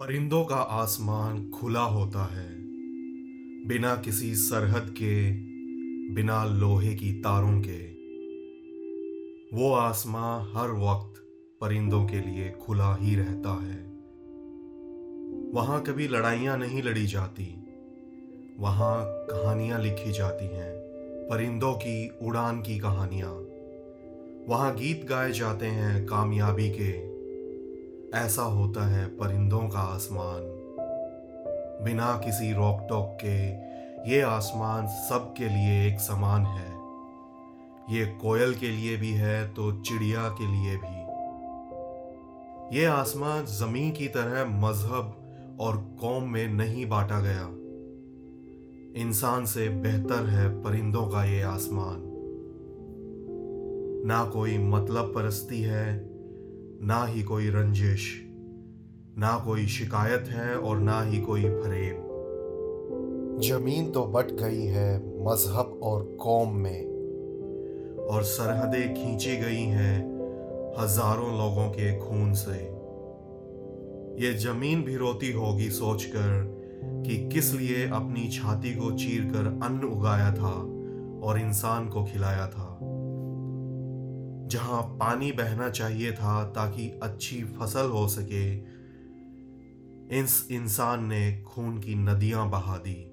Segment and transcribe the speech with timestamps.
[0.00, 2.56] परिंदों का आसमान खुला होता है।
[3.68, 5.30] बिना किसी सरहद के,
[6.14, 7.92] बिना लोहे की तारों के।
[9.56, 11.22] वो आसमां हर वक्त
[11.60, 13.92] परिंदों के लिए खुला ही रहता है।
[15.52, 17.64] वहाँ कभी लड़ाइयाँ नहीं लड़ी जाती।
[18.58, 20.72] वहाँ कहानियाँ लिखी जाती हैं,
[21.30, 23.32] परिंदों की उड़ान की कहानियाँ।
[24.48, 27.13] वहाँ गीत गाए जाते हैं कामयाबी के।
[28.14, 30.42] ऐसा होता है परिंदों का आसमान।
[31.84, 33.48] बिना किसी रोक टोक के,
[34.10, 36.74] ये आसमान सबके लिए एक समान है।
[37.96, 41.04] ये कोयल के लिए भी है तो चिड़िया के लिए भी।
[42.78, 45.16] ये आसमान ज़मीन की तरह मज़हब
[45.60, 47.50] और कौम में नहीं बांटा गया।
[49.02, 52.10] इंसान से बेहतर है परिंदों का ये आसमान।
[54.06, 56.13] ना कोई मतलब परस्ती है
[56.82, 58.02] ना ही कोई रंजिश,
[59.18, 62.02] ना कोई शिकायत है और ना ही कोई फरेब
[63.42, 66.84] ज़मीन तो बट गई है मज़हब और कौम में,
[68.06, 69.96] और सरहदें खींची गई हैं
[70.78, 72.58] हज़ारों लोगों के खून से।
[74.24, 76.52] ये ज़मीन भी रोती होगी सोचकर
[77.06, 80.54] कि किस लिए अपनी छाती को चीरकर अन्न उगाया था
[81.26, 82.68] और इंसान को खिलाया था।
[84.54, 88.56] जहाँ पानी बहना चाहिए था ताकि अच्छी फ़सल हो सके।
[90.20, 93.10] इस इंसान ने खून की नदियाँ बहा दी।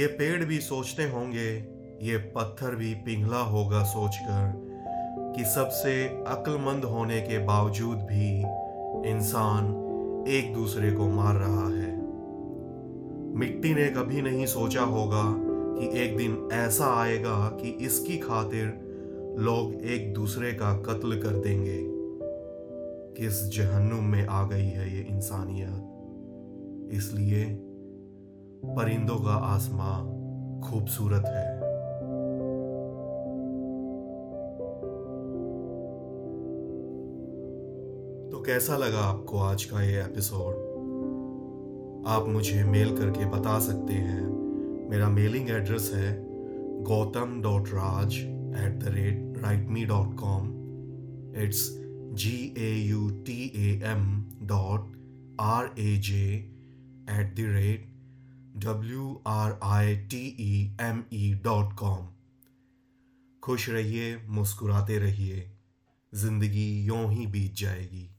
[0.00, 1.54] ये पेड़ भी सोचते होंगे,
[2.02, 4.52] ये पत्थर भी पिघला होगा सोचकर
[5.36, 8.38] कि सबसे अक्लमंद होने के बावजूद भी
[9.10, 9.64] इंसान
[10.28, 11.96] एक दूसरे को मार रहा है।
[13.36, 15.24] मिट्टी ने कभी नहीं सोचा होगा
[15.80, 18.87] कि एक दिन ऐसा आएगा कि इसकी खातिर
[19.38, 21.78] लोग एक दूसरे का कत्ल कर देंगे।
[23.14, 25.84] किस जहन्नुम में आ गई है ये इंसानियत?
[26.92, 27.44] इसलिए
[28.64, 30.04] परिंदों का आसमां
[30.60, 31.60] खूबसूरत है।
[38.30, 40.54] तो कैसा लगा आपको आज का ये एपिसोड?
[42.06, 44.26] आप मुझे मेल करके बता सकते हैं।
[44.90, 46.26] मेरा मेलिंग एड्रेस है
[46.82, 50.48] Gautam dot Raj write me dot com
[51.42, 51.70] it's
[52.14, 54.92] G A U T A M dot
[55.40, 56.34] R A J
[57.10, 57.88] at the rate
[58.64, 62.08] W R I T E M E dot com
[63.42, 65.50] खुश रहिए, मुस्कुराते रहिए।
[66.14, 68.17] ज़िंदगी यों ही बीत जाएगी।